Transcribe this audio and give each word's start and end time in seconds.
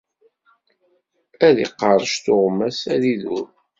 Ad 1.47 1.57
iqerrec 1.65 2.13
tuɣmas, 2.25 2.79
ad 2.93 3.03
idub. 3.13 3.49